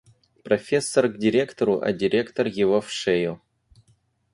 Профессор 0.43 1.09
к 1.09 1.19
директору, 1.19 1.79
а 1.79 1.93
директор 1.93 2.47
его 2.47 2.81
в 2.81 2.89
шею. 2.89 3.39